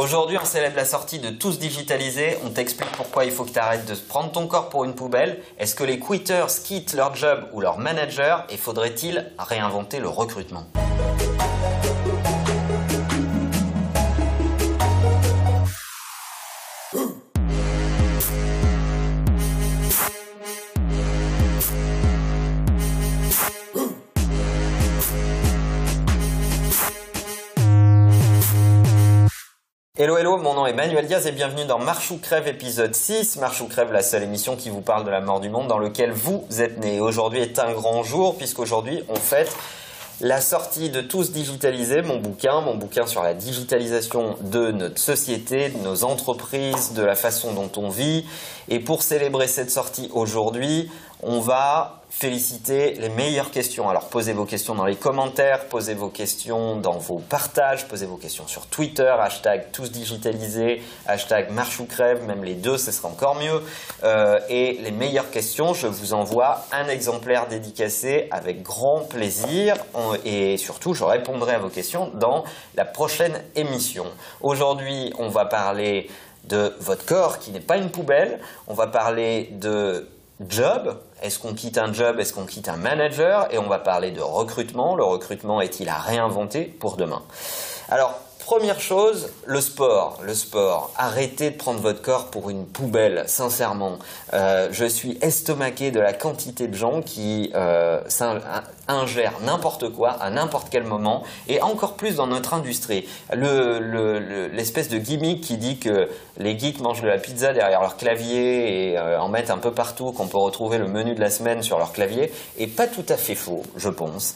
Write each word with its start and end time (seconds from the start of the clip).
Aujourd'hui, 0.00 0.38
on 0.40 0.46
célèbre 0.46 0.76
la 0.76 0.86
sortie 0.86 1.18
de 1.18 1.28
Tous 1.28 1.58
Digitalisés. 1.58 2.38
On 2.42 2.48
t'explique 2.48 2.90
pourquoi 2.92 3.26
il 3.26 3.30
faut 3.30 3.44
que 3.44 3.50
tu 3.50 3.58
arrêtes 3.58 3.84
de 3.84 3.94
prendre 3.94 4.32
ton 4.32 4.46
corps 4.46 4.70
pour 4.70 4.84
une 4.84 4.94
poubelle. 4.94 5.42
Est-ce 5.58 5.74
que 5.74 5.84
les 5.84 6.00
quitters 6.00 6.46
quittent 6.64 6.94
leur 6.94 7.14
job 7.14 7.44
ou 7.52 7.60
leur 7.60 7.76
manager? 7.76 8.46
Et 8.48 8.56
faudrait-il 8.56 9.30
réinventer 9.38 10.00
le 10.00 10.08
recrutement? 10.08 10.64
Hello 30.02 30.16
hello, 30.16 30.38
mon 30.38 30.54
nom 30.54 30.66
est 30.66 30.72
Manuel 30.72 31.06
Diaz 31.06 31.26
et 31.26 31.30
bienvenue 31.30 31.66
dans 31.66 31.78
Marche 31.78 32.10
ou 32.10 32.16
Crève 32.16 32.48
épisode 32.48 32.94
6. 32.94 33.36
Marche 33.36 33.60
ou 33.60 33.66
Crève, 33.66 33.92
la 33.92 34.00
seule 34.00 34.22
émission 34.22 34.56
qui 34.56 34.70
vous 34.70 34.80
parle 34.80 35.04
de 35.04 35.10
la 35.10 35.20
mort 35.20 35.40
du 35.40 35.50
monde 35.50 35.68
dans 35.68 35.76
lequel 35.76 36.10
vous 36.10 36.42
êtes 36.58 36.78
né. 36.78 37.00
Aujourd'hui 37.00 37.40
est 37.40 37.58
un 37.58 37.74
grand 37.74 38.02
jour 38.02 38.38
puisqu'aujourd'hui 38.38 39.04
on 39.10 39.16
fête 39.16 39.54
la 40.22 40.40
sortie 40.40 40.88
de 40.88 41.02
Tous 41.02 41.32
Digitalisés, 41.32 42.00
mon 42.00 42.16
bouquin, 42.16 42.62
mon 42.62 42.76
bouquin 42.76 43.06
sur 43.06 43.22
la 43.22 43.34
digitalisation 43.34 44.36
de 44.40 44.70
notre 44.70 44.98
société, 44.98 45.68
de 45.68 45.84
nos 45.84 46.04
entreprises, 46.04 46.94
de 46.94 47.02
la 47.02 47.14
façon 47.14 47.52
dont 47.52 47.70
on 47.76 47.90
vit. 47.90 48.24
Et 48.70 48.80
pour 48.80 49.02
célébrer 49.02 49.48
cette 49.48 49.70
sortie 49.70 50.08
aujourd'hui, 50.14 50.90
on 51.22 51.40
va 51.40 52.00
féliciter 52.10 52.94
les 52.94 53.08
meilleures 53.08 53.52
questions. 53.52 53.88
Alors 53.88 54.08
posez 54.08 54.32
vos 54.32 54.44
questions 54.44 54.74
dans 54.74 54.84
les 54.84 54.96
commentaires, 54.96 55.66
posez 55.66 55.94
vos 55.94 56.08
questions 56.08 56.76
dans 56.76 56.98
vos 56.98 57.18
partages, 57.18 57.86
posez 57.86 58.04
vos 58.06 58.16
questions 58.16 58.48
sur 58.48 58.66
Twitter, 58.66 59.14
hashtag 59.20 59.70
tous 59.72 59.92
digitalisés, 59.92 60.82
hashtag 61.06 61.50
marche 61.50 61.78
ou 61.78 61.86
crève, 61.86 62.24
même 62.24 62.42
les 62.42 62.54
deux, 62.54 62.78
ce 62.78 62.90
sera 62.90 63.08
encore 63.08 63.36
mieux. 63.36 63.62
Euh, 64.02 64.40
et 64.48 64.78
les 64.82 64.90
meilleures 64.90 65.30
questions, 65.30 65.72
je 65.72 65.86
vous 65.86 66.12
envoie 66.12 66.64
un 66.72 66.88
exemplaire 66.88 67.46
dédicacé 67.46 68.26
avec 68.32 68.62
grand 68.62 69.00
plaisir. 69.00 69.76
Et 70.24 70.56
surtout, 70.56 70.94
je 70.94 71.04
répondrai 71.04 71.54
à 71.54 71.58
vos 71.58 71.68
questions 71.68 72.10
dans 72.14 72.44
la 72.74 72.84
prochaine 72.84 73.40
émission. 73.54 74.06
Aujourd'hui, 74.40 75.12
on 75.18 75.28
va 75.28 75.44
parler 75.44 76.10
de 76.44 76.74
votre 76.80 77.06
corps 77.06 77.38
qui 77.38 77.52
n'est 77.52 77.60
pas 77.60 77.76
une 77.76 77.90
poubelle. 77.90 78.40
On 78.66 78.74
va 78.74 78.88
parler 78.88 79.50
de 79.52 80.08
job. 80.48 80.98
Est-ce 81.22 81.38
qu'on 81.38 81.54
quitte 81.54 81.78
un 81.78 81.92
job 81.92 82.18
Est-ce 82.18 82.32
qu'on 82.32 82.46
quitte 82.46 82.68
un 82.68 82.76
manager? 82.76 83.52
Et 83.52 83.58
on 83.58 83.68
va 83.68 83.78
parler 83.78 84.10
de 84.10 84.20
recrutement. 84.20 84.96
Le 84.96 85.04
recrutement 85.04 85.60
est-il 85.60 85.88
à 85.88 85.98
réinventer 85.98 86.64
pour 86.64 86.96
demain? 86.96 87.22
Alors, 87.88 88.18
Première 88.44 88.80
chose, 88.80 89.30
le 89.46 89.60
sport. 89.60 90.18
Le 90.22 90.34
sport. 90.34 90.90
Arrêtez 90.96 91.50
de 91.50 91.56
prendre 91.56 91.80
votre 91.80 92.02
corps 92.02 92.30
pour 92.30 92.50
une 92.50 92.66
poubelle, 92.66 93.24
sincèrement. 93.26 93.98
Euh, 94.32 94.68
je 94.72 94.86
suis 94.86 95.18
estomaqué 95.20 95.90
de 95.90 96.00
la 96.00 96.12
quantité 96.12 96.66
de 96.66 96.74
gens 96.74 97.00
qui 97.02 97.52
euh, 97.54 98.00
ingèrent 98.88 99.38
n'importe 99.42 99.90
quoi 99.90 100.10
à 100.10 100.30
n'importe 100.30 100.68
quel 100.70 100.84
moment, 100.84 101.22
et 101.48 101.60
encore 101.62 101.94
plus 101.94 102.16
dans 102.16 102.26
notre 102.26 102.54
industrie. 102.54 103.06
L'espèce 103.32 104.88
de 104.88 104.98
gimmick 104.98 105.42
qui 105.42 105.56
dit 105.56 105.78
que 105.78 106.08
les 106.38 106.58
geeks 106.58 106.80
mangent 106.80 107.02
de 107.02 107.08
la 107.08 107.18
pizza 107.18 107.52
derrière 107.52 107.80
leur 107.80 107.96
clavier 107.96 108.90
et 108.90 108.98
euh, 108.98 109.20
en 109.20 109.28
mettent 109.28 109.50
un 109.50 109.58
peu 109.58 109.70
partout, 109.70 110.12
qu'on 110.12 110.26
peut 110.26 110.38
retrouver 110.38 110.78
le 110.78 110.88
menu 110.88 111.14
de 111.14 111.20
la 111.20 111.30
semaine 111.30 111.62
sur 111.62 111.78
leur 111.78 111.92
clavier, 111.92 112.32
est 112.58 112.66
pas 112.66 112.86
tout 112.86 113.06
à 113.08 113.16
fait 113.16 113.34
faux, 113.36 113.62
je 113.76 113.90
pense. 113.90 114.34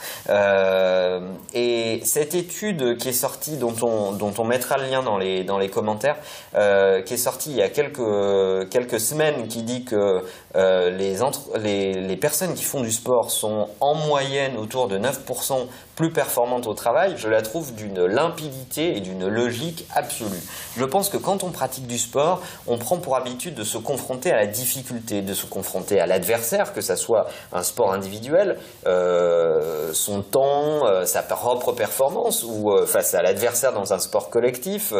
et 1.54 2.00
cette 2.04 2.34
étude 2.34 2.96
qui 2.98 3.08
est 3.08 3.12
sortie, 3.12 3.56
dont 3.56 3.74
on 3.82 3.93
dont 4.12 4.34
on 4.38 4.44
mettra 4.44 4.78
le 4.78 4.84
lien 4.84 5.02
dans 5.02 5.18
les, 5.18 5.44
dans 5.44 5.58
les 5.58 5.68
commentaires, 5.68 6.16
euh, 6.54 7.02
qui 7.02 7.14
est 7.14 7.18
sorti 7.18 7.50
il 7.50 7.56
y 7.56 7.62
a 7.62 7.68
quelques, 7.68 8.68
quelques 8.70 9.00
semaines, 9.00 9.48
qui 9.48 9.62
dit 9.62 9.84
que 9.84 10.22
euh, 10.56 10.90
les, 10.90 12.16
personnes 12.16 12.54
qui 12.54 12.64
font 12.64 12.80
du 12.80 12.92
sport 12.92 13.30
sont 13.30 13.68
en 13.80 13.94
moyenne 13.94 14.56
autour 14.56 14.88
de 14.88 14.98
9% 14.98 15.66
plus 15.96 16.12
performantes 16.12 16.66
au 16.66 16.74
travail, 16.74 17.14
je 17.16 17.28
la 17.28 17.42
trouve 17.42 17.74
d'une 17.74 18.04
limpidité 18.04 18.96
et 18.96 19.00
d'une 19.00 19.28
logique 19.28 19.86
absolue. 19.94 20.40
Je 20.76 20.84
pense 20.84 21.08
que 21.08 21.16
quand 21.16 21.44
on 21.44 21.50
pratique 21.50 21.86
du 21.86 21.98
sport, 21.98 22.40
on 22.66 22.78
prend 22.78 22.98
pour 22.98 23.16
habitude 23.16 23.54
de 23.54 23.62
se 23.62 23.78
confronter 23.78 24.32
à 24.32 24.36
la 24.36 24.46
difficulté, 24.46 25.22
de 25.22 25.34
se 25.34 25.46
confronter 25.46 26.00
à 26.00 26.06
l'adversaire, 26.06 26.72
que 26.72 26.80
ce 26.80 26.96
soit 26.96 27.26
un 27.52 27.62
sport 27.62 27.92
individuel, 27.92 28.58
euh, 28.86 29.92
son 29.92 30.22
temps, 30.22 30.82
sa 31.04 31.22
propre 31.22 31.72
performance, 31.72 32.42
ou 32.42 32.72
face 32.86 33.14
à 33.14 33.22
l'adversaire 33.22 33.72
dans 33.72 33.92
un 33.92 33.98
sport 33.98 34.30
collectif, 34.30 34.92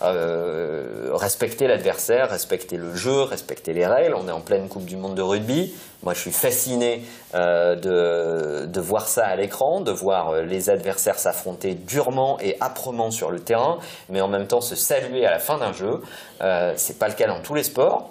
respecter 0.00 1.66
l'adversaire, 1.66 2.30
respecter 2.30 2.76
le 2.76 2.94
jeu, 2.94 3.22
respecter 3.22 3.72
les 3.72 3.86
règles. 3.86 4.14
On 4.14 4.28
est 4.28 4.32
en 4.32 4.40
pleine 4.40 4.68
Coupe 4.68 4.84
du 4.84 4.95
monde 5.00 5.14
de 5.14 5.22
rugby. 5.22 5.72
Moi, 6.02 6.14
je 6.14 6.20
suis 6.20 6.32
fasciné 6.32 7.02
euh, 7.34 8.66
de, 8.66 8.80
voir 8.80 9.08
ça 9.08 9.26
à 9.26 9.36
l'écran, 9.36 9.80
de 9.80 9.90
voir 9.90 10.30
euh, 10.30 10.42
les 10.42 10.70
adversaires 10.70 11.18
s'affronter 11.18 11.74
durement 11.74 12.38
et 12.40 12.56
âprement 12.60 13.10
sur 13.10 13.30
le 13.30 13.40
terrain, 13.40 13.78
mais 14.08 14.20
en 14.20 14.28
même 14.28 14.46
temps 14.46 14.60
se 14.60 14.76
saluer 14.76 15.26
à 15.26 15.30
la 15.30 15.38
fin 15.38 15.58
d'un 15.58 15.72
jeu. 15.72 16.02
Euh, 16.42 16.74
c'est 16.76 16.98
pas 16.98 17.08
le 17.08 17.14
cas 17.14 17.26
dans 17.26 17.40
tous 17.40 17.54
les 17.54 17.64
sports. 17.64 18.10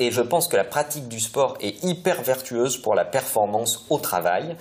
Et 0.00 0.10
je 0.10 0.20
pense 0.20 0.46
que 0.46 0.56
la 0.56 0.64
pratique 0.64 1.08
du 1.08 1.18
sport 1.20 1.56
est 1.60 1.82
hyper 1.82 2.22
vertueuse 2.22 2.76
pour 2.76 2.94
la 2.94 3.04
performance 3.04 3.84
au 3.90 3.98
travail. 3.98 4.56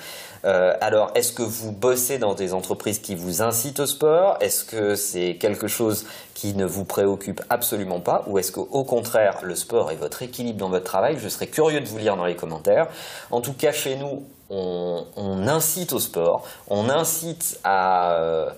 Euh, 0.45 0.73
alors, 0.81 1.11
est-ce 1.15 1.31
que 1.31 1.43
vous 1.43 1.71
bossez 1.71 2.17
dans 2.17 2.33
des 2.33 2.53
entreprises 2.53 2.99
qui 2.99 3.15
vous 3.15 3.41
incitent 3.41 3.79
au 3.79 3.85
sport? 3.85 4.37
Est-ce 4.41 4.63
que 4.63 4.95
c'est 4.95 5.35
quelque 5.35 5.67
chose 5.67 6.05
qui 6.33 6.53
ne 6.53 6.65
vous 6.65 6.85
préoccupe 6.85 7.41
absolument 7.49 7.99
pas? 7.99 8.23
Ou 8.27 8.39
est-ce 8.39 8.51
qu'au 8.51 8.83
contraire, 8.83 9.39
le 9.43 9.55
sport 9.55 9.91
est 9.91 9.95
votre 9.95 10.23
équilibre 10.23 10.59
dans 10.59 10.69
votre 10.69 10.85
travail? 10.85 11.17
Je 11.19 11.29
serais 11.29 11.47
curieux 11.47 11.81
de 11.81 11.87
vous 11.87 11.97
lire 11.97 12.15
dans 12.15 12.25
les 12.25 12.35
commentaires. 12.35 12.87
En 13.29 13.41
tout 13.41 13.53
cas, 13.53 13.71
chez 13.71 13.95
nous, 13.95 14.23
on, 14.49 15.47
incite 15.47 15.93
au 15.93 15.99
sport, 15.99 16.45
on 16.69 16.89
incite 16.89 17.59
euh, 17.65 18.49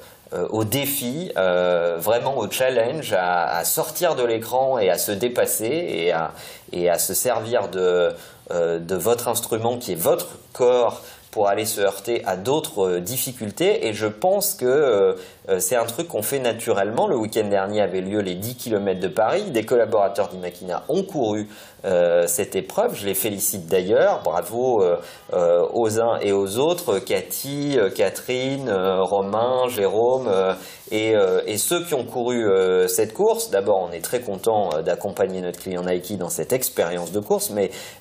au 0.50 0.64
défi, 0.64 1.32
euh, 1.38 1.98
vraiment 2.00 2.38
au 2.38 2.50
challenge, 2.50 3.14
à, 3.18 3.64
sortir 3.66 4.16
de 4.16 4.24
l'écran 4.24 4.78
et 4.80 4.90
à 4.90 4.98
se 4.98 5.12
dépasser 5.12 6.14
et 6.72 6.90
à, 6.90 7.00
se 7.00 7.14
servir 7.14 7.68
de 7.70 8.16
votre 8.96 9.28
instrument 9.28 9.78
qui 9.78 9.94
est 9.94 10.02
votre 10.02 10.28
corps 10.54 11.02
pour 11.40 11.48
aller 11.48 11.64
se 11.64 11.80
heurter 11.80 12.22
à 12.26 12.36
d'autres 12.36 12.86
euh, 12.86 13.00
difficultés. 13.00 13.88
Et 13.88 13.94
je 13.94 14.08
pense 14.08 14.56
que 14.56 14.66
euh, 14.66 15.14
euh, 15.48 15.60
c'est 15.62 15.78
un 15.78 15.86
truc 15.86 16.10
qu'on 16.10 16.22
fait 16.22 16.40
naturellement. 16.40 17.08
Le 17.08 17.16
week-end 17.16 17.48
dernier 17.48 17.80
avait 17.80 18.02
lieu 18.02 18.20
les 18.20 18.36
10 18.36 18.58
km 18.58 19.00
de 19.00 19.08
Paris. 19.08 19.44
Des 19.44 19.64
collaborateurs 19.64 20.28
d'Imakina 20.28 20.84
ont 20.90 21.04
couru 21.04 21.48
cette 22.28 22.58
épreuve. 22.58 22.94
Je 22.94 23.06
les 23.06 23.14
félicite 23.14 23.68
d'ailleurs. 23.68 24.20
Bravo 24.22 24.84
aux 25.32 26.02
uns 26.02 26.20
et 26.20 26.34
aux 26.34 26.58
autres. 26.58 27.00
Cathy, 27.00 27.78
Catherine, 27.96 28.70
Romain, 28.70 29.70
Jérôme 29.70 30.30
et, 30.92 31.16
ceux 31.58 31.86
qui 31.86 31.94
ont 31.94 32.04
couru 32.04 32.46
cette 32.90 33.14
course. 33.14 33.50
D'abord, 33.50 33.88
on 33.90 33.94
est 33.94 34.04
très 34.04 34.20
content 34.20 34.82
d'accompagner 34.82 35.40
notre 35.40 35.62
client 35.62 35.84
Nike 35.84 36.18
dans 36.18 36.28
cette 36.28 36.52
expérience 36.52 37.14
de 37.14 37.22
course. 37.22 37.50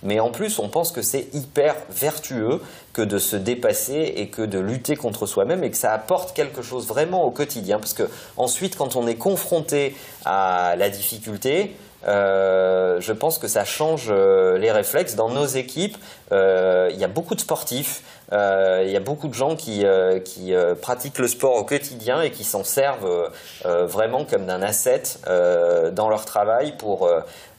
Mais 0.03 0.19
en 0.19 0.33
plus, 0.33 0.59
on 0.59 0.69
pense 0.69 0.91
que 0.91 1.01
c'est 1.01 1.33
hyper 1.33 1.77
vertueux 1.89 2.61
que 2.93 3.03
de 3.03 3.19
se 3.19 3.37
dépasser 3.37 4.15
et 4.17 4.29
que 4.29 4.43
de 4.43 4.59
lutter 4.59 4.97
contre 4.97 5.27
soi-même 5.27 5.63
et 5.65 5.71
que 5.71 5.77
ça 5.77 5.93
apporte 5.93 6.35
quelque 6.35 6.63
chose 6.63 6.87
vraiment 6.87 7.25
au 7.25 7.31
quotidien. 7.31 7.79
Parce 7.79 7.93
que 7.93 8.09
ensuite, 8.37 8.77
quand 8.77 8.97
on 8.97 9.07
est 9.07 9.17
confronté 9.17 9.95
à 10.25 10.75
la 10.77 10.91
difficulté, 10.91 11.75
euh, 12.07 13.01
je 13.01 13.13
pense 13.13 13.39
que 13.39 13.49
ça 13.49 13.65
change 13.65 14.07
euh, 14.11 14.59
les 14.59 14.71
réflexes. 14.71 15.15
Dans 15.15 15.31
nos 15.31 15.47
équipes, 15.47 15.97
euh, 16.33 16.91
il 16.93 16.99
y 16.99 17.05
a 17.05 17.09
beaucoup 17.09 17.35
de 17.35 17.41
sportifs, 17.41 18.03
il 18.31 18.91
y 18.91 18.97
a 18.97 19.01
beaucoup 19.01 19.29
de 19.29 19.35
gens 19.35 19.57
qui, 19.57 19.85
qui 20.25 20.53
pratiquent 20.83 21.19
le 21.19 21.29
sport 21.29 21.55
au 21.57 21.65
quotidien 21.65 22.21
et 22.21 22.31
qui 22.31 22.45
s'en 22.45 22.65
servent 22.65 23.31
vraiment 23.65 24.25
comme 24.25 24.47
d'un 24.47 24.63
asset 24.63 25.03
dans 25.27 26.09
leur 26.09 26.25
travail 26.25 26.77
pour 26.77 27.09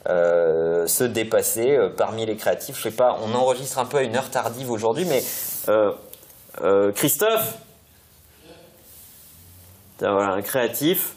se 0.06 1.04
dépasser 1.04 1.76
parmi 1.96 2.24
les 2.26 2.36
créatifs. 2.36 2.76
Je 2.76 2.82
sais 2.82 2.90
pas, 2.90 3.18
on 3.22 3.34
enregistre 3.34 3.78
un 3.78 3.84
peu 3.84 3.98
à 3.98 4.02
une 4.02 4.16
heure 4.16 4.30
tardive 4.30 4.70
aujourd'hui, 4.70 5.04
mais 5.06 5.22
Christophe, 6.94 7.58
voilà, 9.98 10.34
un 10.34 10.42
créatif. 10.42 11.16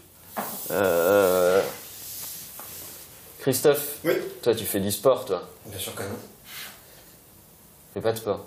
Christophe 3.39 3.97
Oui. 4.05 4.13
Toi, 4.41 4.55
tu 4.55 4.63
fais 4.63 4.79
du 4.79 4.89
sport, 4.89 5.25
toi 5.25 5.43
Bien 5.65 5.77
sûr 5.77 5.93
que 5.93 6.03
non. 6.03 6.15
Tu 6.15 7.93
fais 7.95 8.01
pas 8.01 8.13
de 8.13 8.17
sport 8.17 8.45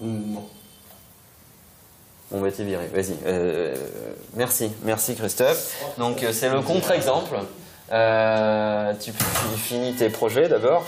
Non. 0.00 0.42
Bon, 2.30 2.40
bah, 2.40 2.48
t'es 2.56 2.62
viré. 2.62 2.86
Vas-y. 2.94 3.16
Euh, 3.26 3.74
merci. 4.34 4.70
Merci, 4.84 5.16
Christophe. 5.16 5.76
Donc, 5.98 6.22
euh, 6.22 6.32
c'est 6.32 6.48
le 6.48 6.60
contre-exemple. 6.60 7.36
Euh, 7.92 8.92
tu, 9.00 9.10
finis 9.56 9.94
tes 9.94 10.10
projets 10.10 10.48
d'abord. 10.48 10.84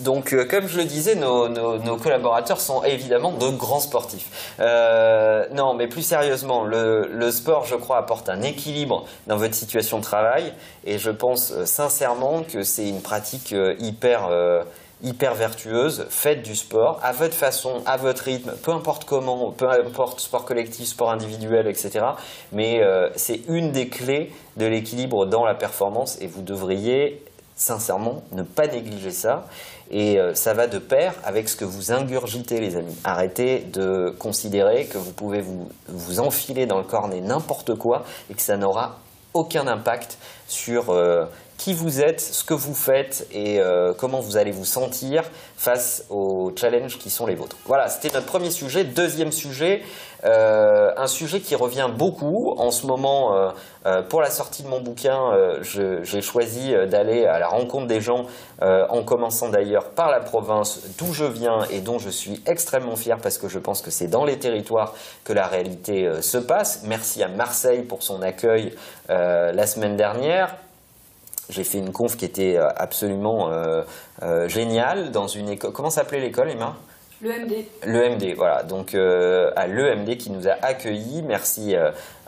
Donc, 0.00 0.36
comme 0.50 0.68
je 0.68 0.76
le 0.76 0.84
disais, 0.84 1.14
nos, 1.14 1.96
collaborateurs 1.96 2.60
sont 2.60 2.84
évidemment 2.84 3.32
de 3.32 3.48
grands 3.48 3.80
sportifs. 3.80 4.54
non, 4.58 5.72
mais 5.72 5.86
plus 5.88 6.02
sérieusement, 6.02 6.64
le, 6.64 7.30
sport, 7.30 7.64
je 7.64 7.74
crois, 7.74 7.96
apporte 7.96 8.28
un 8.28 8.42
équilibre 8.42 9.06
dans 9.26 9.38
votre 9.38 9.54
situation 9.54 9.96
de 9.96 10.04
travail, 10.04 10.52
et 10.84 10.98
je 10.98 11.10
pense 11.10 11.64
sincèrement 11.64 12.42
que 12.42 12.62
c'est 12.62 12.86
une 12.86 13.00
pratique 13.00 13.54
hyper 13.78 14.28
hyper 15.04 15.34
vertueuse, 15.34 16.06
faites 16.08 16.42
du 16.42 16.56
sport 16.56 16.98
à 17.02 17.12
votre 17.12 17.34
façon, 17.34 17.82
à 17.86 17.96
votre 17.96 18.24
rythme, 18.24 18.52
peu 18.62 18.72
importe 18.72 19.04
comment, 19.04 19.52
peu 19.52 19.68
importe 19.68 20.20
sport 20.20 20.44
collectif, 20.44 20.88
sport 20.88 21.10
individuel, 21.10 21.68
etc. 21.68 22.04
Mais 22.52 22.82
euh, 22.82 23.10
c'est 23.14 23.42
une 23.48 23.70
des 23.70 23.88
clés 23.88 24.32
de 24.56 24.66
l'équilibre 24.66 25.26
dans 25.26 25.44
la 25.44 25.54
performance 25.54 26.18
et 26.20 26.26
vous 26.26 26.42
devriez 26.42 27.22
sincèrement 27.54 28.22
ne 28.32 28.42
pas 28.42 28.66
négliger 28.66 29.12
ça. 29.12 29.44
Et 29.90 30.18
euh, 30.18 30.34
ça 30.34 30.54
va 30.54 30.66
de 30.66 30.78
pair 30.78 31.14
avec 31.24 31.48
ce 31.48 31.56
que 31.56 31.64
vous 31.64 31.92
ingurgitez, 31.92 32.58
les 32.58 32.76
amis. 32.76 32.96
Arrêtez 33.04 33.60
de 33.60 34.10
considérer 34.18 34.86
que 34.86 34.98
vous 34.98 35.12
pouvez 35.12 35.40
vous, 35.40 35.68
vous 35.88 36.20
enfiler 36.20 36.66
dans 36.66 36.78
le 36.78 36.84
cornet 36.84 37.20
n'importe 37.20 37.76
quoi 37.76 38.04
et 38.30 38.34
que 38.34 38.42
ça 38.42 38.56
n'aura 38.56 38.98
aucun 39.34 39.66
impact 39.66 40.18
sur 40.46 40.90
euh, 40.90 41.26
qui 41.56 41.72
vous 41.72 42.00
êtes, 42.00 42.20
ce 42.20 42.44
que 42.44 42.54
vous 42.54 42.74
faites 42.74 43.26
et 43.32 43.60
euh, 43.60 43.92
comment 43.96 44.20
vous 44.20 44.36
allez 44.36 44.50
vous 44.50 44.64
sentir 44.64 45.22
face 45.56 46.04
aux 46.10 46.52
challenges 46.56 46.98
qui 46.98 47.10
sont 47.10 47.26
les 47.26 47.34
vôtres. 47.34 47.56
Voilà, 47.66 47.88
c'était 47.88 48.12
notre 48.12 48.26
premier 48.26 48.50
sujet. 48.50 48.84
Deuxième 48.84 49.32
sujet, 49.32 49.82
euh, 50.24 50.90
un 50.96 51.06
sujet 51.06 51.40
qui 51.40 51.54
revient 51.54 51.88
beaucoup 51.96 52.54
en 52.58 52.70
ce 52.70 52.86
moment. 52.86 53.34
Euh, 53.86 54.02
pour 54.08 54.22
la 54.22 54.30
sortie 54.30 54.62
de 54.62 54.68
mon 54.68 54.80
bouquin, 54.80 55.20
j'ai 55.60 56.22
choisi 56.22 56.72
d'aller 56.90 57.26
à 57.26 57.38
la 57.38 57.48
rencontre 57.48 57.86
des 57.86 58.00
gens, 58.00 58.24
en 58.62 59.02
commençant 59.02 59.50
d'ailleurs 59.50 59.90
par 59.90 60.10
la 60.10 60.20
province 60.20 60.80
d'où 60.96 61.12
je 61.12 61.26
viens 61.26 61.64
et 61.70 61.80
dont 61.80 61.98
je 61.98 62.08
suis 62.08 62.42
extrêmement 62.46 62.96
fier 62.96 63.18
parce 63.22 63.36
que 63.36 63.46
je 63.46 63.58
pense 63.58 63.82
que 63.82 63.90
c'est 63.90 64.06
dans 64.06 64.24
les 64.24 64.38
territoires 64.38 64.94
que 65.22 65.34
la 65.34 65.46
réalité 65.46 66.10
se 66.22 66.38
passe. 66.38 66.84
Merci 66.86 67.22
à 67.22 67.28
Marseille 67.28 67.82
pour 67.82 68.02
son 68.02 68.22
accueil 68.22 68.74
la 69.08 69.66
semaine 69.66 69.96
dernière 69.96 70.56
j'ai 71.50 71.64
fait 71.64 71.78
une 71.78 71.92
conf 71.92 72.16
qui 72.16 72.24
était 72.24 72.56
euh, 72.56 72.68
absolument 72.76 73.50
euh, 73.50 73.82
euh, 74.22 74.48
géniale 74.48 75.10
dans 75.10 75.26
une 75.26 75.48
école. 75.48 75.72
Comment 75.72 75.90
s'appelait 75.90 76.20
l'école, 76.20 76.50
Emma? 76.50 76.76
L'EMD. 77.22 77.52
L'EMD, 77.86 78.34
voilà. 78.36 78.62
Donc 78.64 78.94
à 78.94 79.66
l'EMD 79.66 80.16
qui 80.18 80.30
nous 80.30 80.46
a 80.46 80.52
accueillis. 80.60 81.22
Merci 81.22 81.74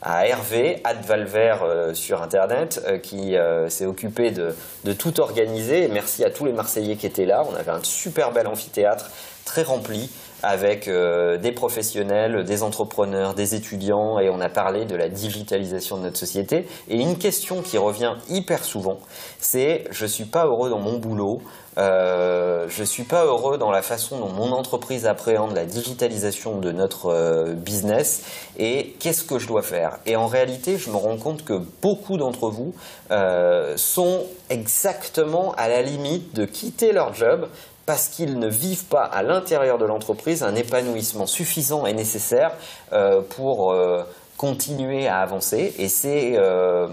à 0.01 0.27
Hervé, 0.27 0.81
Advalver 0.85 1.57
sur 1.93 2.23
Internet, 2.23 2.81
qui 3.03 3.35
s'est 3.69 3.85
occupé 3.85 4.31
de, 4.31 4.55
de, 4.85 4.93
tout 4.95 5.21
organiser. 5.21 5.89
merci 5.89 6.25
à 6.25 6.31
tous 6.31 6.47
les 6.47 6.53
Marseillais 6.53 6.97
qui 6.97 7.05
étaient 7.05 7.27
là. 7.27 7.45
On 7.47 7.55
avait 7.55 7.73
un 7.73 7.83
super 7.83 8.33
bel 8.33 8.47
amphithéâtre, 8.47 9.11
très 9.45 9.65
rempli 9.65 10.09
avec 10.43 10.89
euh, 10.89 11.39
des 11.39 11.53
professionnels, 11.53 12.45
des 12.45 12.63
entrepreneurs, 12.63 13.35
des 13.35 13.55
étudiants, 13.55 14.19
et 14.19 14.29
on 14.31 14.41
a 14.41 14.49
parlé 14.49 14.85
de 14.85 14.95
la 14.95 15.09
digitalisation 15.09 15.97
de 15.97 16.03
notre 16.03 16.19
société. 16.19 16.67
Et 16.89 17.01
une 17.01 17.19
question 17.19 17.63
qui 17.63 17.79
revient 17.79 18.15
hyper 18.29 18.65
souvent, 18.65 18.99
c'est 19.39 19.85
je 19.91 20.05
ne 20.05 20.09
suis 20.09 20.25
pas 20.25 20.47
heureux 20.47 20.71
dans 20.71 20.79
mon 20.79 20.99
boulot, 20.99 21.41
euh, 21.79 22.67
je 22.69 22.81
ne 22.81 22.87
suis 22.87 23.03
pas 23.03 23.25
heureux 23.25 23.59
dans 23.59 23.71
la 23.71 23.83
façon 23.83 24.19
dont 24.19 24.31
mon 24.31 24.53
entreprise 24.53 25.05
appréhende 25.05 25.55
la 25.55 25.67
digitalisation 25.67 26.59
de 26.59 26.73
notre 26.73 27.07
euh, 27.07 27.53
business 27.53 28.23
et 28.59 28.97
qu'est-ce 28.99 29.25
que 29.25 29.39
je 29.39 29.47
dois 29.47 29.63
faire? 29.63 29.99
Et 30.07 30.17
en 30.17 30.27
réalité, 30.27 30.79
je 30.79 30.91
me 30.91 30.97
rends 30.97 31.19
compte 31.19 31.45
que 31.45 31.61
beaucoup 31.83 32.17
d'entre 32.17 32.49
vous 32.49 32.75
sont 33.77 34.25
exactement 34.51 35.53
à 35.57 35.69
la 35.69 35.83
limite 35.83 36.35
de 36.35 36.45
quitter 36.45 36.93
leur 36.93 37.15
job 37.15 37.49
parce 37.87 38.09
qu'ils 38.09 38.39
ne 38.39 38.49
vivent 38.49 38.87
pas 38.87 39.05
à 39.05 39.23
l'intérieur 39.23 39.79
de 39.79 39.85
l'entreprise 39.85 40.43
un 40.43 40.57
épanouissement 40.57 41.27
suffisant 41.27 41.87
et 41.87 41.93
nécessaire 41.93 42.53
euh, 42.93 43.21
pour 43.23 43.73
euh, 43.73 44.03
continuer 44.37 45.07
à 45.07 45.21
avancer. 45.21 45.73
Et 45.79 45.89
c'est, 45.89 46.33
euh, 46.37 46.89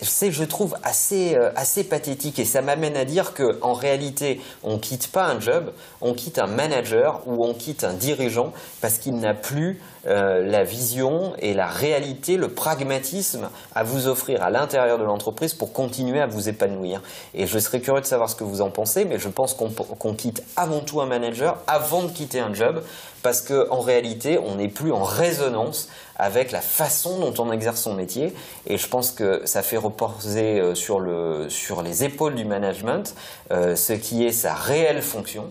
je 0.00 0.44
trouve, 0.44 0.76
assez, 0.82 1.36
assez 1.56 1.84
pathétique. 1.84 2.38
Et 2.38 2.44
ça 2.44 2.60
m'amène 2.60 2.96
à 2.96 3.06
dire 3.06 3.32
qu'en 3.32 3.72
réalité, 3.72 4.40
on 4.62 4.74
ne 4.74 4.78
quitte 4.78 5.08
pas 5.08 5.24
un 5.24 5.40
job, 5.40 5.72
on 6.02 6.12
quitte 6.12 6.38
un 6.38 6.46
manager 6.46 7.22
ou 7.26 7.44
on 7.44 7.54
quitte 7.54 7.82
un 7.82 7.94
dirigeant 7.94 8.52
parce 8.82 8.98
qu'il 8.98 9.16
n'a 9.16 9.32
plus 9.32 9.80
euh, 10.06 10.44
la 10.44 10.64
vision 10.64 11.32
et 11.38 11.54
la 11.54 11.66
réalité, 11.66 12.36
le 12.36 12.48
pragmatisme 12.48 13.48
à 13.74 13.84
vous 13.84 14.06
offrir 14.06 14.42
à 14.42 14.50
l'intérieur 14.50 14.98
de 14.98 15.04
l'entreprise 15.04 15.54
pour 15.54 15.72
continuer 15.72 16.20
à 16.20 16.26
vous 16.26 16.50
épanouir. 16.50 17.00
Et 17.32 17.46
je 17.46 17.58
serais 17.58 17.80
curieux 17.80 18.02
de 18.02 18.06
savoir 18.06 18.28
ce 18.28 18.34
que 18.34 18.44
vous 18.44 18.60
en 18.60 18.70
pensez, 18.70 19.06
mais 19.06 19.18
je 19.18 19.30
pense 19.30 19.54
qu'on 19.54 20.14
quitte 20.14 20.42
avant 20.56 20.80
tout 20.80 21.00
un 21.00 21.06
manager 21.06 21.58
avant 21.66 22.02
de 22.02 22.10
quitter 22.10 22.40
un 22.40 22.52
job 22.52 22.82
parce 23.22 23.40
qu'en 23.40 23.80
réalité, 23.80 24.38
on 24.38 24.56
n'est 24.56 24.68
plus 24.68 24.92
en 24.92 25.02
résonance 25.02 25.88
avec 26.16 26.52
la 26.52 26.60
façon 26.60 27.18
dont 27.18 27.34
on 27.42 27.50
exerce 27.50 27.80
son 27.80 27.94
métier. 27.94 28.34
Et 28.66 28.76
je 28.76 28.86
pense 28.86 29.10
que 29.10 29.40
ça 29.46 29.62
fait 29.62 29.78
reposer 29.78 30.60
euh, 30.60 30.74
sur, 30.74 31.00
le, 31.00 31.48
sur 31.48 31.82
les 31.82 32.04
épaules 32.04 32.34
du 32.34 32.44
management 32.44 33.14
euh, 33.50 33.74
ce 33.74 33.94
qui 33.94 34.24
est 34.26 34.32
sa 34.32 34.52
réelle 34.52 35.00
fonction, 35.00 35.50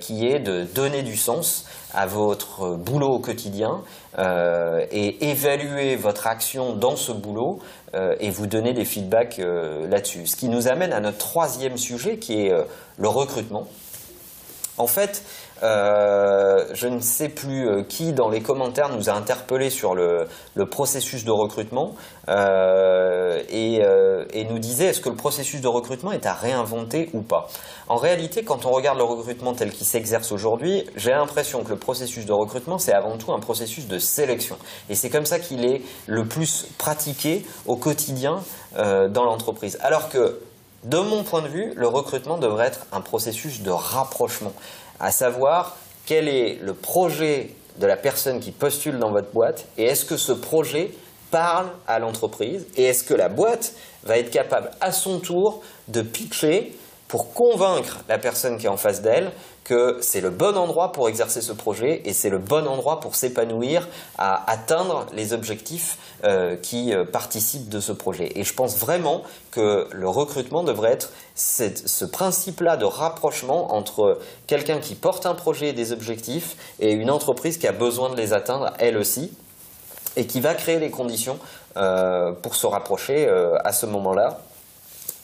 qui 0.00 0.26
est 0.26 0.40
de 0.40 0.64
donner 0.64 1.02
du 1.02 1.16
sens 1.16 1.66
à 1.94 2.06
votre 2.06 2.74
boulot 2.74 3.10
au 3.10 3.18
quotidien 3.18 3.71
euh, 4.18 4.84
et 4.90 5.30
évaluer 5.30 5.96
votre 5.96 6.26
action 6.26 6.74
dans 6.74 6.96
ce 6.96 7.12
boulot 7.12 7.60
euh, 7.94 8.14
et 8.20 8.30
vous 8.30 8.46
donner 8.46 8.72
des 8.72 8.84
feedbacks 8.84 9.38
euh, 9.38 9.88
là-dessus. 9.88 10.26
Ce 10.26 10.36
qui 10.36 10.48
nous 10.48 10.68
amène 10.68 10.92
à 10.92 11.00
notre 11.00 11.18
troisième 11.18 11.76
sujet 11.76 12.18
qui 12.18 12.46
est 12.46 12.52
le 12.98 13.08
recrutement. 13.08 13.66
En 14.78 14.86
fait, 14.86 15.22
euh, 15.62 16.64
je 16.72 16.88
ne 16.88 17.00
sais 17.00 17.28
plus 17.28 17.68
euh, 17.68 17.82
qui 17.84 18.12
dans 18.12 18.28
les 18.28 18.40
commentaires 18.40 18.88
nous 18.88 19.10
a 19.10 19.12
interpellé 19.12 19.70
sur 19.70 19.94
le, 19.94 20.26
processus 20.70 21.24
de 21.24 21.30
recrutement 21.30 21.94
euh, 22.28 23.42
et, 23.48 23.82
nous 24.50 24.58
disait 24.58 24.86
est-ce 24.86 25.00
que 25.00 25.08
le 25.08 25.16
processus 25.16 25.60
de 25.60 25.68
recrutement 25.68 26.12
est 26.12 26.26
à 26.26 26.32
réinventer 26.32 27.10
ou 27.12 27.22
pas? 27.22 27.48
En 27.88 27.96
réalité, 27.96 28.44
quand 28.44 28.66
on 28.66 28.70
regarde 28.70 28.98
le 28.98 29.04
recrutement 29.04 29.52
tel 29.52 29.70
qu'il 29.70 29.86
s'exerce 29.86 30.32
aujourd'hui, 30.32 30.84
j'ai 30.96 31.10
l'impression 31.10 31.62
que 31.62 31.70
le 31.70 31.78
processus 31.78 32.26
de 32.26 32.32
recrutement, 32.32 32.78
c'est 32.78 32.92
avant 32.92 33.16
tout 33.16 33.32
un 33.32 33.38
processus 33.38 33.86
de 33.86 33.98
sélection. 33.98 34.56
Et 34.88 34.94
c'est 34.94 35.10
comme 35.10 35.26
ça 35.26 35.38
qu'il 35.38 35.64
est 35.64 35.82
le 36.06 36.24
plus 36.24 36.66
pratiqué 36.78 37.44
au 37.66 37.76
quotidien 37.76 38.42
dans 38.74 39.24
l'entreprise. 39.24 39.78
Alors 39.80 40.08
que 40.08 40.40
de 40.84 40.98
mon 40.98 41.22
point 41.22 41.42
de 41.42 41.48
vue, 41.48 41.72
le 41.76 41.86
recrutement 41.86 42.38
devrait 42.38 42.66
être 42.66 42.86
un 42.92 43.00
processus 43.00 43.62
de 43.62 43.70
rapprochement 43.70 44.52
à 44.98 45.12
savoir 45.12 45.76
quel 46.06 46.28
est 46.28 46.58
le 46.60 46.74
projet 46.74 47.54
de 47.78 47.86
la 47.86 47.96
personne 47.96 48.40
qui 48.40 48.50
postule 48.50 48.98
dans 48.98 49.10
votre 49.10 49.30
boîte 49.32 49.66
et 49.78 49.84
est-ce 49.84 50.04
que 50.04 50.16
ce 50.16 50.32
projet 50.32 50.90
parle 51.30 51.68
à 51.86 51.98
l'entreprise 51.98 52.66
et 52.76 52.84
est-ce 52.84 53.04
que 53.04 53.14
la 53.14 53.28
boîte 53.28 53.74
va 54.04 54.18
être 54.18 54.30
capable 54.30 54.70
à 54.80 54.92
son 54.92 55.20
tour 55.20 55.62
de 55.88 56.02
pitcher 56.02 56.76
pour 57.12 57.34
convaincre 57.34 57.98
la 58.08 58.16
personne 58.16 58.56
qui 58.56 58.64
est 58.64 58.70
en 58.70 58.78
face 58.78 59.02
d'elle 59.02 59.32
que 59.64 59.98
c'est 60.00 60.22
le 60.22 60.30
bon 60.30 60.56
endroit 60.56 60.92
pour 60.92 61.10
exercer 61.10 61.42
ce 61.42 61.52
projet 61.52 62.00
et 62.06 62.14
c'est 62.14 62.30
le 62.30 62.38
bon 62.38 62.66
endroit 62.66 63.00
pour 63.00 63.16
s'épanouir 63.16 63.86
à 64.16 64.50
atteindre 64.50 65.04
les 65.12 65.34
objectifs 65.34 65.98
euh, 66.24 66.56
qui 66.56 66.94
euh, 66.94 67.04
participent 67.04 67.68
de 67.68 67.80
ce 67.80 67.92
projet. 67.92 68.32
Et 68.36 68.44
je 68.44 68.54
pense 68.54 68.78
vraiment 68.78 69.24
que 69.50 69.88
le 69.92 70.08
recrutement 70.08 70.64
devrait 70.64 70.92
être 70.92 71.10
ce 71.34 72.06
principe-là 72.06 72.78
de 72.78 72.86
rapprochement 72.86 73.74
entre 73.74 74.18
quelqu'un 74.46 74.78
qui 74.78 74.94
porte 74.94 75.26
un 75.26 75.34
projet 75.34 75.68
et 75.68 75.72
des 75.74 75.92
objectifs 75.92 76.56
et 76.80 76.92
une 76.92 77.10
entreprise 77.10 77.58
qui 77.58 77.68
a 77.68 77.72
besoin 77.72 78.08
de 78.08 78.16
les 78.16 78.32
atteindre 78.32 78.72
elle 78.78 78.96
aussi 78.96 79.36
et 80.16 80.26
qui 80.26 80.40
va 80.40 80.54
créer 80.54 80.78
les 80.78 80.90
conditions 80.90 81.38
euh, 81.76 82.32
pour 82.32 82.54
se 82.54 82.66
rapprocher 82.66 83.28
à 83.28 83.72
ce 83.74 83.84
moment-là 83.84 84.38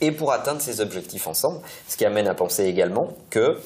et 0.00 0.12
pour 0.12 0.33
atteindre 0.33 0.61
ces 0.61 0.81
objectifs 0.81 1.26
ensemble, 1.26 1.61
ce 1.88 1.97
qui 1.97 2.05
amène 2.05 2.28
à 2.28 2.35
penser 2.35 2.64
également 2.64 3.09
que 3.31 3.59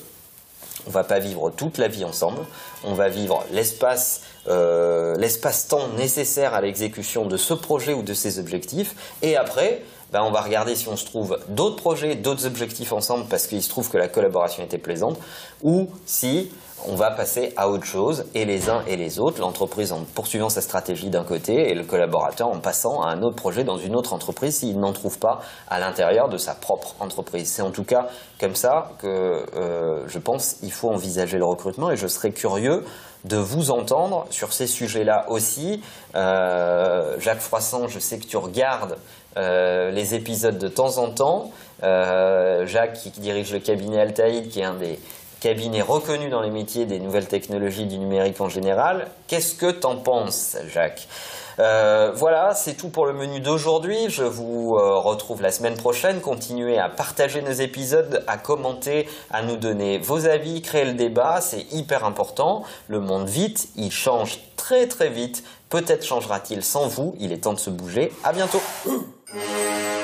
on 0.87 0.91
va 0.91 1.05
pas 1.05 1.19
vivre 1.19 1.51
toute 1.51 1.79
la 1.79 1.87
vie 1.89 2.05
ensemble, 2.05 2.41
on 2.83 2.95
va 2.95 3.09
vivre 3.09 3.45
l'espace 3.53 4.23
euh, 4.49 5.15
l'espace-temps 5.17 5.89
nécessaire 5.97 6.55
à 6.55 6.61
l'exécution 6.61 7.27
de 7.27 7.37
ce 7.37 7.55
projet 7.55 7.93
ou 7.93 8.03
de 8.03 8.15
ces 8.15 8.41
objectifs, 8.41 8.97
et 9.23 9.37
après, 9.37 9.83
ben, 10.13 10.23
on 10.23 10.33
va 10.33 10.41
regarder 10.41 10.75
si 10.75 10.89
on 10.89 10.97
se 10.97 11.05
trouve 11.05 11.39
d'autres 11.49 11.77
projets, 11.77 12.17
d'autres 12.17 12.45
objectifs 12.45 12.93
ensemble 12.93 13.27
parce 13.31 13.47
qu'il 13.47 13.63
se 13.63 13.69
trouve 13.69 13.89
que 13.89 13.99
la 13.99 14.09
collaboration 14.09 14.65
était 14.65 14.79
plaisante, 14.79 15.19
ou 15.63 15.89
si 16.07 16.51
on 16.87 16.95
va 16.95 17.11
passer 17.11 17.53
à 17.57 17.69
autre 17.69 17.85
chose, 17.85 18.25
et 18.35 18.45
les 18.45 18.69
uns 18.71 18.83
et 18.87 18.97
les 18.97 19.21
autres, 19.21 19.41
l'entreprise 19.41 19.93
en 19.93 20.05
poursuivant 20.15 20.49
sa 20.49 20.61
stratégie 20.61 21.11
d'un 21.11 21.25
côté, 21.25 21.71
et 21.71 21.75
le 21.75 21.85
collaborateur 21.85 22.49
en 22.49 22.59
passant 22.59 23.03
à 23.03 23.11
un 23.11 23.23
autre 23.23 23.37
projet 23.37 23.65
dans 23.65 23.79
une 23.79 23.95
autre 23.97 24.13
entreprise 24.13 24.57
s'il 24.59 24.79
n'en 24.79 24.93
trouve 24.93 25.19
pas 25.19 25.41
à 25.69 25.79
l'intérieur 25.79 26.29
de 26.29 26.37
sa 26.37 26.55
propre 26.55 26.95
entreprise. 27.01 27.49
C'est 27.49 27.63
en 27.63 27.71
tout 27.71 27.85
cas 27.85 28.07
comme 28.41 28.55
ça 28.55 28.93
que 28.99 29.07
euh, 29.57 30.07
je 30.09 30.19
pense 30.19 30.55
qu'il 30.55 30.73
faut 30.73 30.91
envisager 30.91 31.39
le 31.39 31.45
recrutement, 31.45 31.91
et 31.91 31.97
je 31.97 32.07
serais 32.07 32.33
curieux 32.33 32.85
de 33.25 33.37
vous 33.37 33.71
entendre 33.71 34.27
sur 34.31 34.53
ces 34.53 34.67
sujets-là 34.67 35.27
aussi. 35.29 35.81
Euh, 36.17 37.17
Jacques 37.21 37.41
Froissant, 37.41 37.87
je 37.87 38.01
sais 38.01 38.19
que 38.19 38.27
tu 38.27 38.37
regardes 38.37 38.97
euh, 39.37 39.91
les 39.93 40.15
épisodes 40.15 40.59
de 40.59 40.69
temps 40.69 40.99
en 40.99 41.11
temps. 41.11 41.51
Jacques 41.83 42.95
qui, 42.95 43.11
dirige 43.21 43.53
le 43.53 43.59
cabinet 43.59 44.01
Altaïd, 44.01 44.49
qui 44.49 44.61
est 44.61 44.65
un 44.65 44.75
des 44.75 45.01
cabinet 45.43 45.83
reconnu 45.83 46.29
dans 46.29 46.41
les 46.41 46.51
métiers 46.51 46.87
des 46.87 47.01
nouvelles 47.01 47.27
technologies 47.27 47.87
du 47.87 47.99
numérique 47.99 48.41
en 48.41 48.49
général. 48.49 49.09
Qu'est-ce 49.27 49.57
que 49.57 49.71
t'en 49.71 49.97
penses, 49.97 50.57
Jacques 50.73 51.09
euh, 51.59 52.13
voilà, 52.15 52.55
c'est 52.55 52.73
tout 52.79 52.89
pour 52.89 53.05
le 53.05 53.13
menu 53.13 53.41
d'aujourd'hui. 53.41 54.09
Je 54.09 54.25
vous 54.25 54.75
euh, 54.75 54.97
retrouve 54.97 55.43
la 55.43 55.53
semaine 55.53 55.77
prochaine. 55.77 56.23
Continuez 56.23 56.79
à 56.79 56.89
partager 56.89 57.43
nos 57.43 57.53
épisodes, 57.53 58.25
à 58.27 58.39
commenter, 58.39 59.07
à 59.31 59.43
nous 59.43 59.57
donner 59.59 59.99
vos 59.99 60.27
avis, 60.27 60.63
créer 60.63 60.87
le 60.87 60.95
débat. 60.95 61.43
C'est 61.43 61.71
hyper 61.71 62.07
important. 62.07 62.63
Le 62.89 63.01
monde 63.01 63.29
vite, 63.29 63.69
il 63.77 63.93
change 63.93 64.39
très 64.57 64.89
très 64.89 65.11
vite. 65.11 65.45
Peut-être 65.69 66.07
changera-t-il 66.07 66.63
sans 66.63 66.89
vous. 66.89 67.15
Il 67.21 67.33
est 67.33 67.45
temps 67.45 67.53
de 67.53 67.59
se 67.59 67.71
bouger. 67.71 68.13
À 68.25 68.33
bientôt. 68.33 68.63